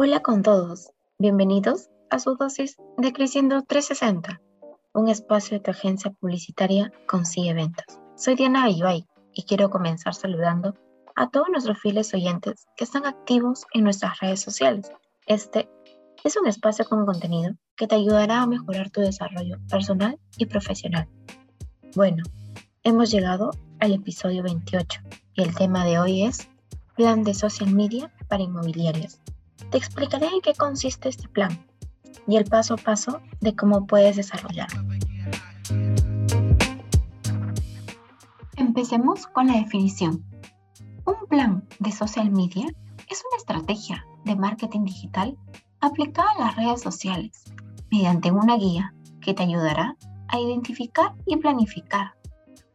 [0.00, 4.40] Hola con todos, bienvenidos a su dosis de Creciendo 360,
[4.94, 7.98] un espacio de tu agencia publicitaria Consigue Ventas.
[8.14, 10.76] Soy Diana Ayubay y quiero comenzar saludando
[11.16, 14.88] a todos nuestros fieles oyentes que están activos en nuestras redes sociales.
[15.26, 15.68] Este
[16.22, 21.08] es un espacio con contenido que te ayudará a mejorar tu desarrollo personal y profesional.
[21.96, 22.22] Bueno,
[22.84, 25.00] hemos llegado al episodio 28
[25.34, 26.48] y el tema de hoy es
[26.94, 29.20] Plan de Social Media para Inmobiliarias.
[29.70, 31.66] Te explicaré en qué consiste este plan
[32.26, 34.82] y el paso a paso de cómo puedes desarrollarlo.
[38.56, 40.24] Empecemos con la definición.
[41.04, 42.66] Un plan de social media
[43.10, 45.36] es una estrategia de marketing digital
[45.80, 47.44] aplicada a las redes sociales
[47.90, 49.96] mediante una guía que te ayudará
[50.28, 52.14] a identificar y planificar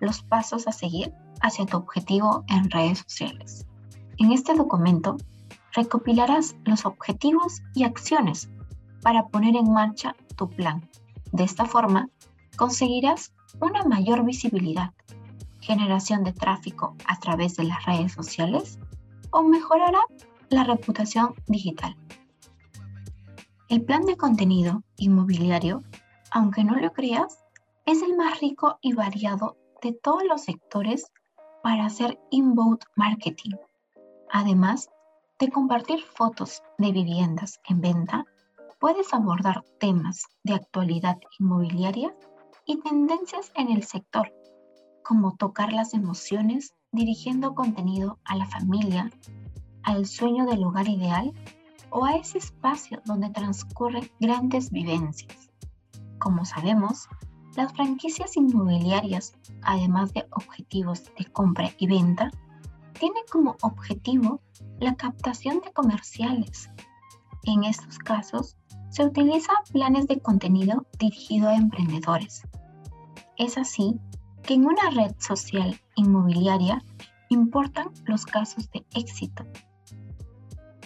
[0.00, 3.66] los pasos a seguir hacia tu objetivo en redes sociales.
[4.18, 5.16] En este documento
[5.78, 8.50] recopilarás los objetivos y acciones
[9.00, 10.88] para poner en marcha tu plan.
[11.30, 12.08] De esta forma,
[12.56, 14.92] conseguirás una mayor visibilidad,
[15.60, 18.80] generación de tráfico a través de las redes sociales
[19.30, 20.00] o mejorará
[20.48, 21.96] la reputación digital.
[23.68, 25.84] El plan de contenido inmobiliario,
[26.32, 27.38] aunque no lo creas,
[27.86, 31.12] es el más rico y variado de todos los sectores
[31.62, 33.54] para hacer inbound marketing.
[34.32, 34.90] Además
[35.38, 38.24] de compartir fotos de viviendas en venta,
[38.80, 42.14] puedes abordar temas de actualidad inmobiliaria
[42.66, 44.32] y tendencias en el sector,
[45.04, 49.10] como tocar las emociones dirigiendo contenido a la familia,
[49.84, 51.32] al sueño del lugar ideal
[51.90, 55.50] o a ese espacio donde transcurren grandes vivencias.
[56.18, 57.08] Como sabemos,
[57.56, 62.30] las franquicias inmobiliarias, además de objetivos de compra y venta,
[62.98, 64.40] tienen como objetivo
[64.80, 66.70] la captación de comerciales.
[67.44, 68.56] En estos casos,
[68.90, 72.42] se utilizan planes de contenido dirigido a emprendedores.
[73.36, 73.98] Es así
[74.42, 76.82] que en una red social inmobiliaria
[77.28, 79.44] importan los casos de éxito,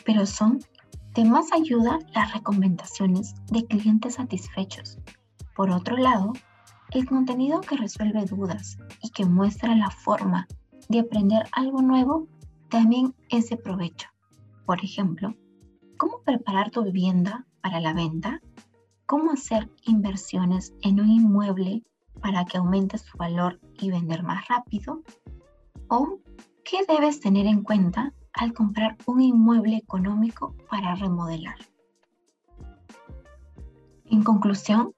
[0.05, 0.61] pero son
[1.15, 4.99] de más ayuda las recomendaciones de clientes satisfechos.
[5.55, 6.33] Por otro lado,
[6.91, 10.47] el contenido que resuelve dudas y que muestra la forma
[10.89, 12.29] de aprender algo nuevo
[12.69, 14.09] también es de provecho.
[14.67, 15.35] Por ejemplo,
[15.97, 18.41] cómo preparar tu vivienda para la venta,
[19.07, 21.83] cómo hacer inversiones en un inmueble
[22.21, 25.03] para que aumente su valor y vender más rápido,
[25.89, 26.19] o
[26.65, 31.59] qué debes tener en cuenta al comprar un inmueble económico para remodelar.
[34.07, 34.95] En conclusión,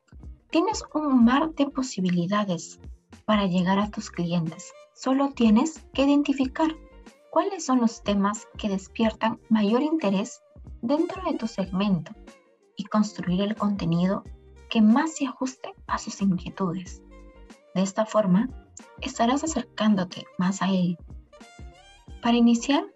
[0.51, 2.79] tienes un mar de posibilidades
[3.25, 4.73] para llegar a tus clientes.
[4.95, 6.69] Solo tienes que identificar
[7.31, 10.41] cuáles son los temas que despiertan mayor interés
[10.83, 12.13] dentro de tu segmento
[12.77, 14.23] y construir el contenido
[14.71, 17.03] que más se ajuste a sus inquietudes.
[17.75, 18.49] De esta forma,
[19.01, 20.97] estarás acercándote más a él.
[22.23, 22.87] Para iniciar,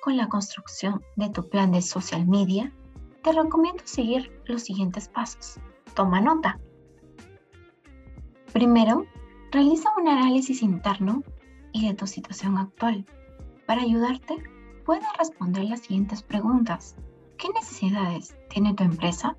[0.00, 2.72] con la construcción de tu plan de social media,
[3.24, 5.58] te recomiendo seguir los siguientes pasos.
[5.94, 6.60] Toma nota.
[8.52, 9.06] Primero,
[9.50, 11.24] realiza un análisis interno
[11.72, 13.06] y de tu situación actual.
[13.66, 14.36] Para ayudarte,
[14.84, 16.96] puedes responder las siguientes preguntas.
[17.36, 19.36] ¿Qué necesidades tiene tu empresa?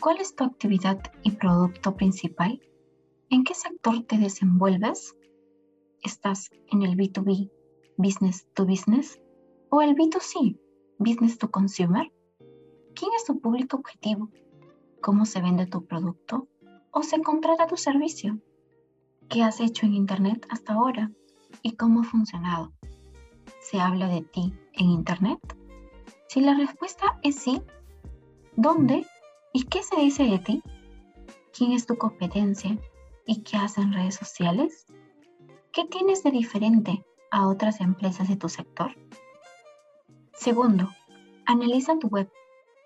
[0.00, 2.60] ¿Cuál es tu actividad y producto principal?
[3.30, 5.16] ¿En qué sector te desenvuelves?
[6.02, 7.50] ¿Estás en el B2B,
[7.96, 9.20] business to business?
[9.70, 10.58] ¿O el B2C,
[10.98, 12.12] Business to Consumer?
[12.94, 14.30] ¿Quién es tu público objetivo?
[15.00, 16.48] ¿Cómo se vende tu producto?
[16.90, 18.38] ¿O se contrata tu servicio?
[19.28, 21.10] ¿Qué has hecho en Internet hasta ahora?
[21.66, 22.74] ¿Y cómo ha funcionado?
[23.62, 25.40] ¿Se habla de ti en Internet?
[26.28, 27.62] Si la respuesta es sí,
[28.54, 29.06] ¿dónde
[29.54, 30.62] y qué se dice de ti?
[31.56, 32.78] ¿Quién es tu competencia
[33.26, 34.84] y qué hacen redes sociales?
[35.72, 38.94] ¿Qué tienes de diferente a otras empresas de tu sector?
[40.34, 40.90] Segundo,
[41.46, 42.30] analiza tu web.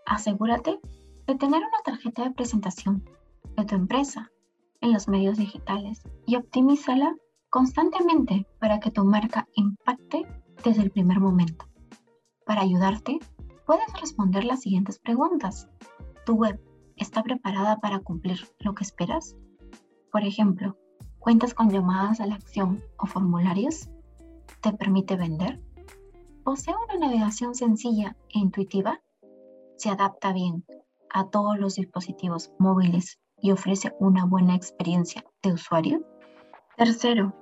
[0.07, 0.79] Asegúrate
[1.27, 3.05] de tener una tarjeta de presentación
[3.57, 4.31] de tu empresa
[4.81, 7.17] en los medios digitales y optimízala
[7.51, 10.27] constantemente para que tu marca impacte
[10.65, 11.67] desde el primer momento.
[12.45, 13.19] Para ayudarte,
[13.67, 15.69] puedes responder las siguientes preguntas.
[16.25, 16.61] ¿Tu web
[16.97, 19.37] está preparada para cumplir lo que esperas?
[20.11, 20.77] Por ejemplo,
[21.19, 23.89] ¿cuentas con llamadas a la acción o formularios?
[24.61, 25.61] ¿Te permite vender?
[26.49, 29.03] posee una navegación sencilla e intuitiva,
[29.77, 30.65] se adapta bien
[31.11, 36.07] a todos los dispositivos móviles y ofrece una buena experiencia de usuario.
[36.79, 37.35] Tercero,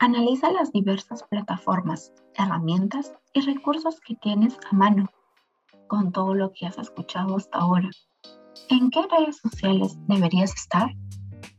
[0.00, 5.08] analiza las diversas plataformas, herramientas y recursos que tienes a mano.
[5.88, 7.90] con todo lo que has escuchado hasta ahora.
[8.68, 10.94] ¿En qué redes sociales deberías estar?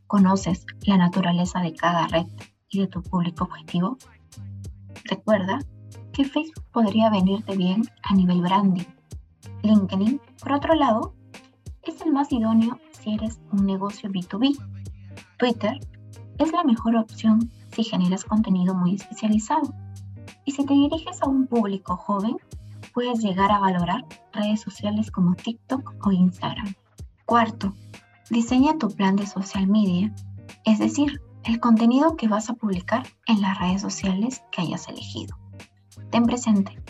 [0.06, 2.26] ¿Conoces la naturaleza de cada red
[2.68, 3.96] y de tu público objetivo?
[5.04, 5.58] Recuerda
[6.12, 8.86] que Facebook podría venirte bien a nivel branding.
[9.62, 11.14] LinkedIn, por otro lado,
[11.82, 14.56] es el más idóneo si eres un negocio B2B.
[15.38, 15.78] Twitter
[16.38, 19.74] es la mejor opción si generas contenido muy especializado.
[20.44, 22.36] Y si te diriges a un público joven,
[22.92, 26.74] puedes llegar a valorar redes sociales como TikTok o Instagram.
[27.26, 27.72] Cuarto,
[28.30, 30.14] diseña tu plan de social media,
[30.64, 35.36] es decir, el contenido que vas a publicar en las redes sociales que hayas elegido.
[36.10, 36.80] Ten presente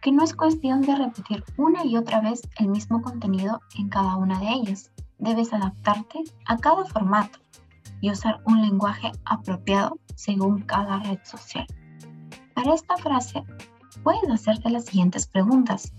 [0.00, 4.16] que no es cuestión de repetir una y otra vez el mismo contenido en cada
[4.16, 4.90] una de ellas.
[5.18, 7.38] Debes adaptarte a cada formato
[8.02, 11.66] y usar un lenguaje apropiado según cada red social.
[12.54, 13.44] Para esta frase,
[14.02, 15.94] puedes hacerte las siguientes preguntas.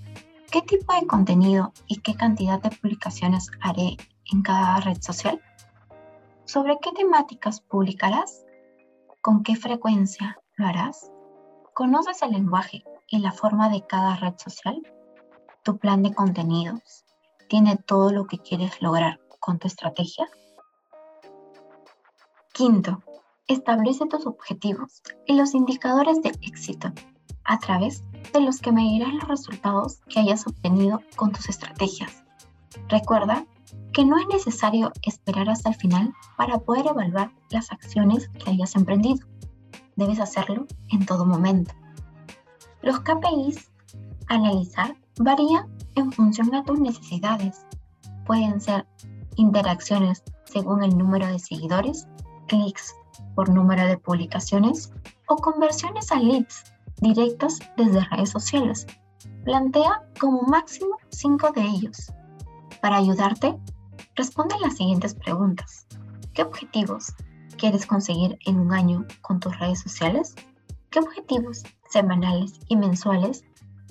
[0.51, 3.97] ¿Qué tipo de contenido y qué cantidad de publicaciones haré
[4.31, 5.41] en cada red social?
[6.45, 8.45] ¿Sobre qué temáticas publicarás?
[9.21, 11.09] ¿Con qué frecuencia lo harás?
[11.73, 14.75] ¿Conoces el lenguaje y la forma de cada red social?
[15.63, 17.05] ¿Tu plan de contenidos
[17.47, 20.27] tiene todo lo que quieres lograr con tu estrategia?
[22.53, 23.01] Quinto,
[23.47, 26.94] establece tus objetivos y los indicadores de éxito
[27.45, 32.23] a través de los que medirás los resultados que hayas obtenido con tus estrategias.
[32.89, 33.47] Recuerda
[33.91, 38.75] que no es necesario esperar hasta el final para poder evaluar las acciones que hayas
[38.75, 39.25] emprendido.
[39.95, 41.73] Debes hacerlo en todo momento.
[42.83, 43.71] Los KPIs
[44.27, 47.65] a analizar varían en función de tus necesidades.
[48.27, 48.85] Pueden ser
[49.38, 52.07] interacciones según el número de seguidores,
[52.53, 52.95] clics
[53.35, 54.91] por número de publicaciones
[55.27, 56.63] o conversiones a leads
[57.01, 58.85] directas desde redes sociales.
[59.44, 62.11] Plantea como máximo cinco de ellos.
[62.81, 63.57] Para ayudarte,
[64.15, 65.88] responde las siguientes preguntas.
[66.33, 67.13] ¿Qué objetivos
[67.57, 70.35] quieres conseguir en un año con tus redes sociales?
[70.91, 73.44] ¿Qué objetivos semanales y mensuales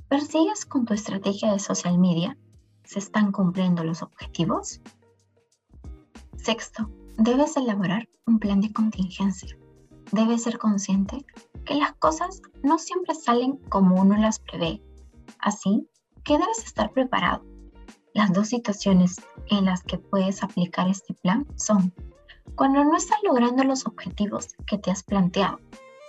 [0.09, 2.37] persigues con tu estrategia de social media?
[2.85, 4.81] ¿Se están cumpliendo los objetivos?
[6.37, 9.57] Sexto, debes elaborar un plan de contingencia.
[10.13, 11.25] Debes ser consciente
[11.65, 14.83] que las cosas no siempre salen como uno las prevé.
[15.39, 15.89] Así
[16.25, 17.45] que debes estar preparado.
[18.15, 19.17] Las dos situaciones
[19.49, 21.93] en las que puedes aplicar este plan son
[22.55, 25.59] cuando no estás logrando los objetivos que te has planteado.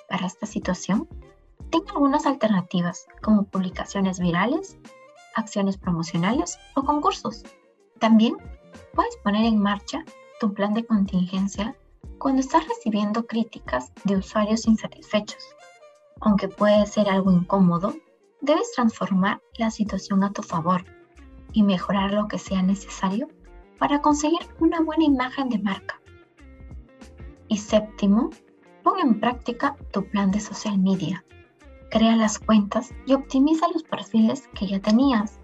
[0.10, 1.08] Para esta situación,
[1.72, 4.78] ten algunas alternativas como publicaciones virales,
[5.36, 7.44] acciones promocionales o concursos.
[8.00, 8.36] También
[8.94, 10.04] puedes poner en marcha
[10.40, 11.76] tu plan de contingencia
[12.24, 15.44] cuando estás recibiendo críticas de usuarios insatisfechos.
[16.22, 17.96] Aunque puede ser algo incómodo,
[18.40, 20.86] debes transformar la situación a tu favor
[21.52, 23.28] y mejorar lo que sea necesario
[23.78, 26.00] para conseguir una buena imagen de marca.
[27.50, 28.30] Y séptimo,
[28.84, 31.26] pon en práctica tu plan de social media.
[31.92, 35.42] Crea las cuentas y optimiza los perfiles que ya tenías.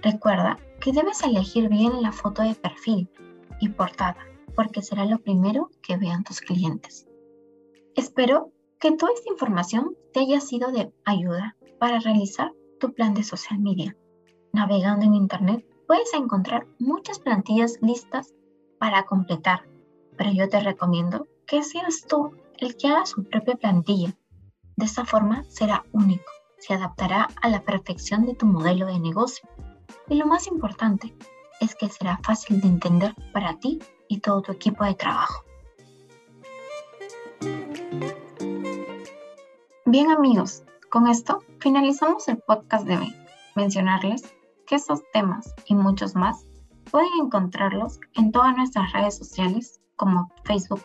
[0.00, 3.10] Recuerda que debes elegir bien la foto de perfil
[3.58, 7.06] y portada porque será lo primero que vean tus clientes.
[7.94, 8.50] Espero
[8.80, 13.60] que toda esta información te haya sido de ayuda para realizar tu plan de social
[13.60, 13.96] media.
[14.52, 18.34] Navegando en Internet puedes encontrar muchas plantillas listas
[18.80, 19.62] para completar,
[20.16, 24.12] pero yo te recomiendo que seas tú el que haga su propia plantilla.
[24.74, 29.48] De esta forma será único, se adaptará a la perfección de tu modelo de negocio.
[30.08, 31.14] Y lo más importante
[31.60, 35.44] es que será fácil de entender para ti y todo tu equipo de trabajo.
[39.84, 43.14] Bien amigos, con esto finalizamos el podcast de hoy.
[43.56, 44.22] Mencionarles
[44.66, 46.46] que estos temas y muchos más
[46.90, 50.82] pueden encontrarlos en todas nuestras redes sociales como Facebook,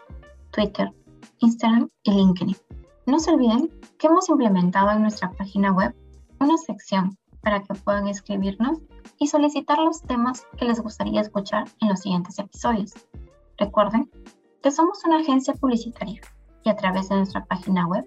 [0.52, 0.92] Twitter,
[1.40, 2.58] Instagram y LinkedIn.
[3.06, 5.94] No se olviden que hemos implementado en nuestra página web
[6.40, 8.80] una sección para que puedan escribirnos
[9.20, 12.94] y solicitar los temas que les gustaría escuchar en los siguientes episodios.
[13.58, 14.10] Recuerden
[14.62, 16.22] que somos una agencia publicitaria
[16.64, 18.06] y a través de nuestra página web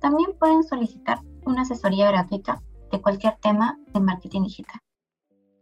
[0.00, 4.80] también pueden solicitar una asesoría gratuita de cualquier tema de marketing digital.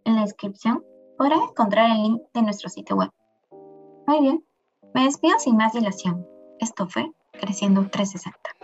[0.04, 0.84] En la descripción
[1.16, 3.10] podrán encontrar el link de nuestro sitio web.
[4.06, 4.44] Muy bien,
[4.94, 6.26] me despido sin más dilación.
[6.60, 8.63] Esto fue Creciendo 360.